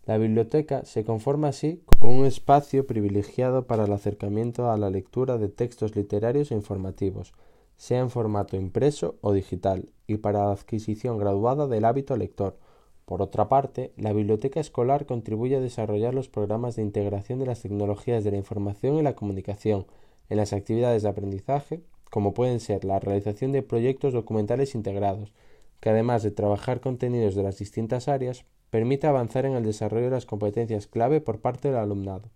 [0.06, 5.36] La biblioteca se conforma así como un espacio privilegiado para el acercamiento a la lectura
[5.36, 7.34] de textos literarios e informativos,
[7.80, 12.58] sea en formato impreso o digital, y para la adquisición graduada del hábito lector.
[13.06, 17.62] Por otra parte, la biblioteca escolar contribuye a desarrollar los programas de integración de las
[17.62, 19.86] tecnologías de la información y la comunicación
[20.28, 25.32] en las actividades de aprendizaje, como pueden ser la realización de proyectos documentales integrados,
[25.80, 30.16] que además de trabajar contenidos de las distintas áreas, permite avanzar en el desarrollo de
[30.16, 32.28] las competencias clave por parte del alumnado.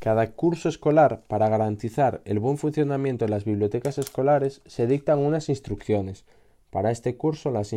[0.00, 5.50] Cada curso escolar, para garantizar el buen funcionamiento de las bibliotecas escolares, se dictan unas
[5.50, 6.24] instrucciones.
[6.70, 7.74] Para este curso, las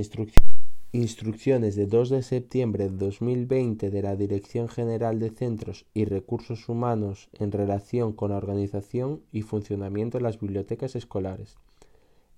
[0.94, 6.70] instrucciones de 2 de septiembre de 2020 de la Dirección General de Centros y Recursos
[6.70, 11.58] Humanos en relación con la organización y funcionamiento de las bibliotecas escolares.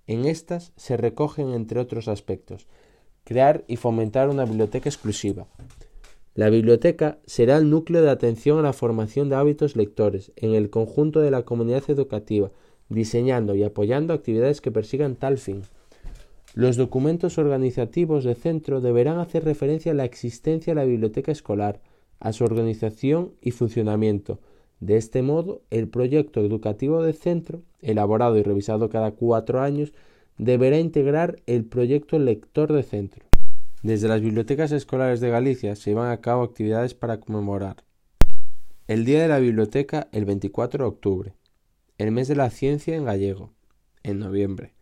[0.07, 2.65] En estas se recogen, entre otros aspectos,
[3.23, 5.45] crear y fomentar una biblioteca exclusiva.
[6.35, 10.69] La biblioteca será el núcleo de atención a la formación de hábitos lectores en el
[10.69, 12.51] conjunto de la comunidad educativa,
[12.89, 15.61] diseñando y apoyando actividades que persigan tal fin.
[16.53, 21.79] Los documentos organizativos de centro deberán hacer referencia a la existencia de la biblioteca escolar,
[22.19, 24.39] a su organización y funcionamiento.
[24.81, 29.93] De este modo, el proyecto educativo de centro, elaborado y revisado cada cuatro años,
[30.37, 33.24] deberá integrar el proyecto lector de centro.
[33.85, 37.83] Desde las bibliotecas escolares de Galicia se llevan a cabo actividades para conmemorar
[38.87, 41.35] el Día de la Biblioteca el 24 de octubre,
[41.99, 43.53] el Mes de la Ciencia en gallego,
[44.01, 44.73] en noviembre,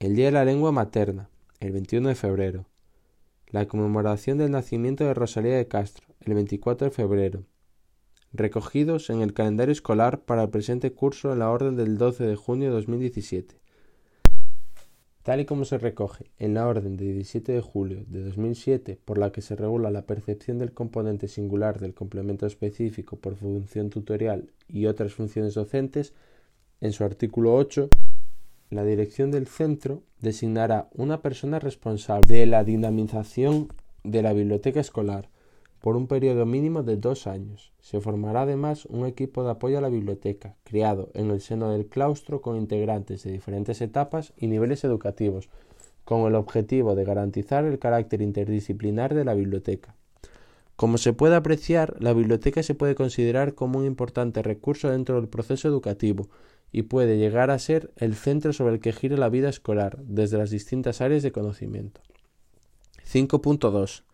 [0.00, 1.30] el Día de la Lengua Materna,
[1.60, 2.66] el 21 de febrero,
[3.46, 7.44] la conmemoración del nacimiento de Rosalía de Castro, el 24 de febrero,
[8.34, 12.36] recogidos en el calendario escolar para el presente curso en la orden del 12 de
[12.36, 13.63] junio de 2017
[15.24, 19.16] tal y como se recoge en la orden de 17 de julio de 2007 por
[19.16, 24.50] la que se regula la percepción del componente singular del complemento específico por función tutorial
[24.68, 26.12] y otras funciones docentes,
[26.82, 27.88] en su artículo 8,
[28.68, 33.68] la dirección del centro designará una persona responsable de la dinamización
[34.02, 35.30] de la biblioteca escolar
[35.84, 37.74] por un periodo mínimo de dos años.
[37.78, 41.88] Se formará además un equipo de apoyo a la biblioteca, creado en el seno del
[41.88, 45.50] claustro con integrantes de diferentes etapas y niveles educativos,
[46.06, 49.94] con el objetivo de garantizar el carácter interdisciplinar de la biblioteca.
[50.74, 55.28] Como se puede apreciar, la biblioteca se puede considerar como un importante recurso dentro del
[55.28, 56.30] proceso educativo
[56.72, 60.38] y puede llegar a ser el centro sobre el que gira la vida escolar desde
[60.38, 62.00] las distintas áreas de conocimiento.
[63.06, 64.04] 5.2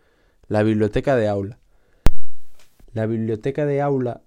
[0.50, 1.60] la biblioteca de aula.
[2.92, 4.22] La biblioteca de aula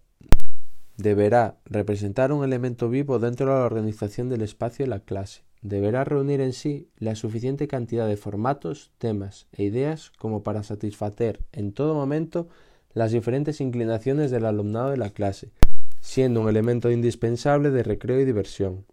[0.95, 5.43] deberá representar un elemento vivo dentro de la organización del espacio de la clase.
[5.61, 11.41] Deberá reunir en sí la suficiente cantidad de formatos, temas e ideas como para satisfacer
[11.51, 12.47] en todo momento
[12.93, 15.51] las diferentes inclinaciones del alumnado de la clase,
[15.99, 18.85] siendo un elemento indispensable de recreo y diversión.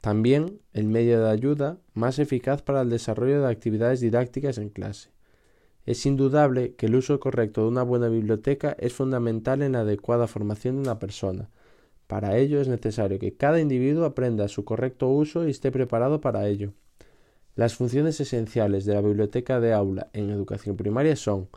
[0.00, 5.10] También el medio de ayuda más eficaz para el desarrollo de actividades didácticas en clase.
[5.86, 10.26] Es indudable que el uso correcto de una buena biblioteca es fundamental en la adecuada
[10.26, 11.50] formación de una persona.
[12.06, 16.48] Para ello es necesario que cada individuo aprenda su correcto uso y esté preparado para
[16.48, 16.72] ello.
[17.54, 21.48] Las funciones esenciales de la biblioteca de aula en educación primaria son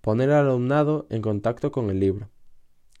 [0.00, 2.30] poner al alumnado en contacto con el libro,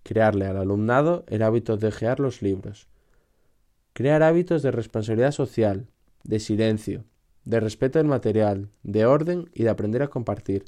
[0.02, 2.88] crearle al alumnado el hábito de gear los libros,
[3.92, 5.86] crear hábitos de responsabilidad social,
[6.24, 7.04] de silencio,
[7.46, 10.64] de respeto del material, de orden y de aprender a compartir.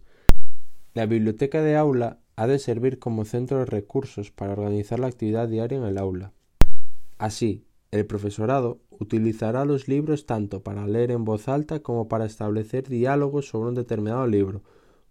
[0.94, 5.48] La biblioteca de aula ha de servir como centro de recursos para organizar la actividad
[5.48, 6.32] diaria en el aula.
[7.18, 12.88] Así, el profesorado utilizará los libros tanto para leer en voz alta como para establecer
[12.88, 14.62] diálogos sobre un determinado libro,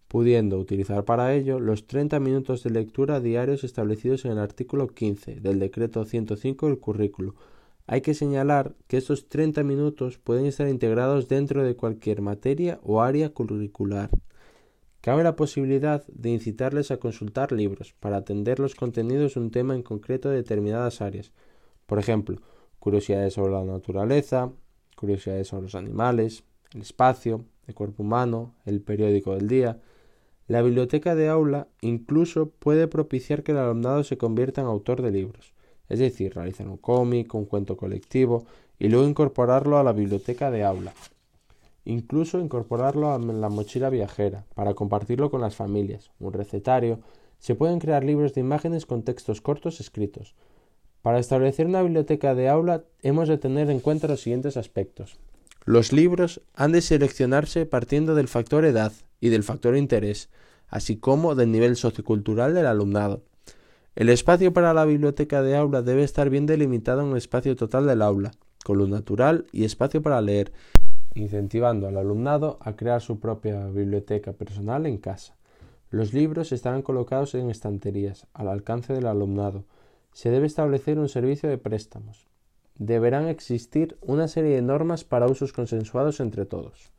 [0.07, 5.41] pudiendo utilizar para ello los 30 minutos de lectura diarios establecidos en el artículo 15
[5.41, 7.35] del decreto 105 del currículo,
[7.87, 13.01] hay que señalar que estos 30 minutos pueden estar integrados dentro de cualquier materia o
[13.01, 14.09] área curricular.
[14.99, 19.73] Cabe la posibilidad de incitarles a consultar libros para atender los contenidos de un tema
[19.73, 21.31] en concreto de determinadas áreas.
[21.85, 22.41] Por ejemplo,
[22.79, 24.51] curiosidades sobre la naturaleza,
[24.97, 29.79] curiosidades sobre los animales, el espacio, el cuerpo humano, el periódico del día.
[30.47, 35.11] La biblioteca de aula incluso puede propiciar que el alumnado se convierta en autor de
[35.11, 35.53] libros,
[35.89, 38.45] es decir, realizar un cómic, un cuento colectivo
[38.79, 40.93] y luego incorporarlo a la biblioteca de aula.
[41.85, 46.99] Incluso incorporarlo a la mochila viajera para compartirlo con las familias, un recetario.
[47.39, 50.35] Se pueden crear libros de imágenes con textos cortos escritos.
[51.01, 55.17] Para establecer una biblioteca de aula hemos de tener en cuenta los siguientes aspectos.
[55.63, 60.29] Los libros han de seleccionarse partiendo del factor edad y del factor interés,
[60.67, 63.23] así como del nivel sociocultural del alumnado.
[63.97, 67.87] El espacio para la biblioteca de aula debe estar bien delimitado en el espacio total
[67.87, 68.31] del aula,
[68.63, 70.51] con luz natural y espacio para leer,
[71.15, 75.35] incentivando al alumnado a crear su propia biblioteca personal en casa.
[75.89, 79.65] Los libros estarán colocados en estanterías, al alcance del alumnado.
[80.13, 82.27] Se debe establecer un servicio de préstamos
[82.79, 86.91] deberán existir una serie de normas para usos consensuados entre todos.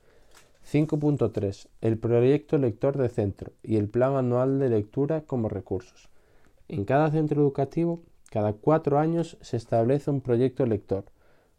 [0.70, 1.68] 5.3.
[1.80, 6.08] El proyecto lector de centro y el plan anual de lectura como recursos.
[6.68, 11.06] En cada centro educativo, cada cuatro años se establece un proyecto lector,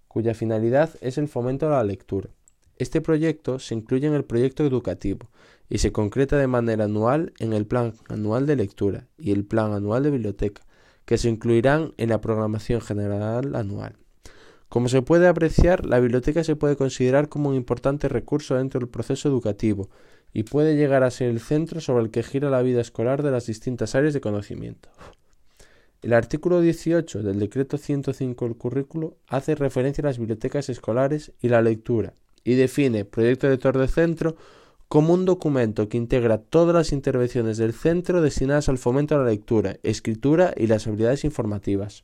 [0.07, 2.29] cuya finalidad es el fomento de la lectura.
[2.77, 5.29] Este proyecto se incluye en el proyecto educativo
[5.67, 9.73] y se concreta de manera anual en el plan anual de lectura y el plan
[9.73, 10.61] anual de biblioteca,
[11.05, 13.97] que se incluirán en la programación general anual.
[14.69, 18.89] Como se puede apreciar, la biblioteca se puede considerar como un importante recurso dentro del
[18.89, 19.89] proceso educativo
[20.33, 23.31] y puede llegar a ser el centro sobre el que gira la vida escolar de
[23.31, 24.89] las distintas áreas de conocimiento.
[26.01, 31.49] El artículo 18 del decreto 105 del currículo hace referencia a las bibliotecas escolares y
[31.49, 32.13] la lectura
[32.43, 34.37] y define proyecto lector de centro
[34.87, 39.29] como un documento que integra todas las intervenciones del centro destinadas al fomento de la
[39.29, 42.03] lectura, escritura y las habilidades informativas.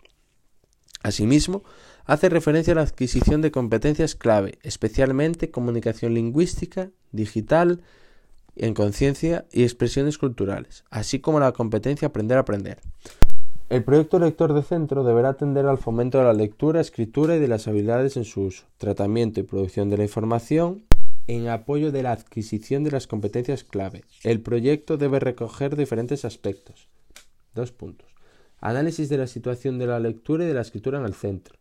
[1.01, 1.63] Asimismo,
[2.05, 7.81] hace referencia a la adquisición de competencias clave, especialmente comunicación lingüística, digital,
[8.55, 12.79] en conciencia y expresiones culturales, así como la competencia aprender a aprender.
[13.67, 17.47] El proyecto lector de centro deberá atender al fomento de la lectura, escritura y de
[17.47, 20.83] las habilidades en su uso, tratamiento y producción de la información,
[21.27, 24.03] en apoyo de la adquisición de las competencias clave.
[24.23, 26.87] El proyecto debe recoger diferentes aspectos.
[27.55, 28.13] Dos puntos.
[28.59, 31.55] Análisis de la situación de la lectura y de la escritura en el centro.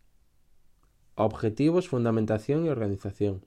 [1.14, 3.46] Objetivos, fundamentación y organización.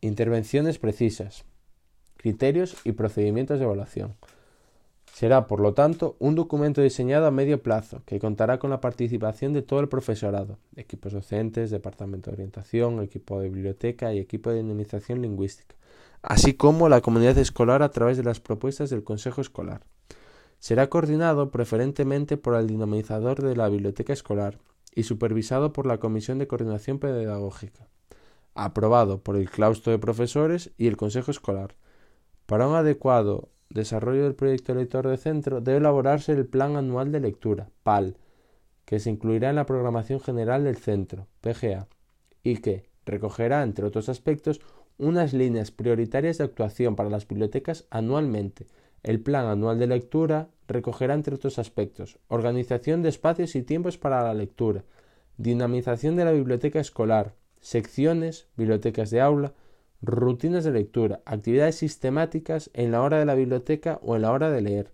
[0.00, 1.44] Intervenciones precisas.
[2.18, 4.14] Criterios y procedimientos de evaluación.
[5.14, 9.54] Será, por lo tanto, un documento diseñado a medio plazo que contará con la participación
[9.54, 14.56] de todo el profesorado, equipos docentes, departamento de orientación, equipo de biblioteca y equipo de
[14.56, 15.74] dinamización lingüística,
[16.20, 19.80] así como la comunidad escolar a través de las propuestas del Consejo Escolar.
[20.58, 24.58] Será coordinado preferentemente por el dinamizador de la biblioteca escolar,
[24.98, 27.86] y supervisado por la Comisión de Coordinación Pedagógica,
[28.54, 31.76] aprobado por el claustro de profesores y el Consejo Escolar.
[32.48, 37.20] Para un adecuado desarrollo del proyecto lector de centro debe elaborarse el Plan Anual de
[37.20, 38.16] Lectura, PAL,
[38.86, 41.88] que se incluirá en la programación general del centro, PGA,
[42.42, 44.62] y que recogerá, entre otros aspectos,
[44.96, 48.66] unas líneas prioritarias de actuación para las bibliotecas anualmente,
[49.02, 54.22] el Plan Anual de Lectura recogerá, entre otros aspectos, organización de espacios y tiempos para
[54.22, 54.86] la lectura,
[55.36, 59.52] dinamización de la biblioteca escolar, secciones, bibliotecas de aula,
[60.00, 64.50] rutinas de lectura, actividades sistemáticas en la hora de la biblioteca o en la hora
[64.50, 64.92] de leer,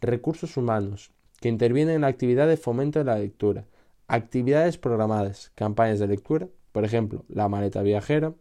[0.00, 3.66] recursos humanos, que intervienen en la actividad de fomento de la lectura,
[4.08, 8.34] actividades programadas, campañas de lectura, por ejemplo, la maleta viajera,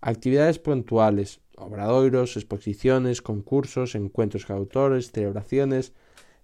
[0.00, 5.92] actividades puntuales, obradoiros, exposiciones, concursos, encuentros con autores, celebraciones,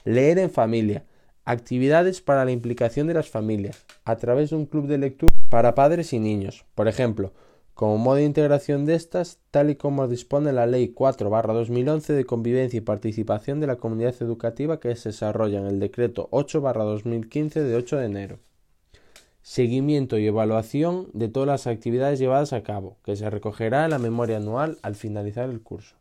[0.05, 1.05] leer en familia,
[1.45, 5.75] actividades para la implicación de las familias, a través de un club de lectura para
[5.75, 7.33] padres y niños, por ejemplo,
[7.79, 12.77] como modo de integración de estas, tal y como dispone la Ley 4-2011 de convivencia
[12.77, 17.97] y participación de la comunidad educativa que se desarrolla en el Decreto 8-2015 de 8
[17.99, 18.39] de enero
[19.43, 24.01] seguimiento y evaluación de todas las actividades llevadas a cabo, que se recogerá en la
[24.01, 25.98] memoria anual al finalizar el curso.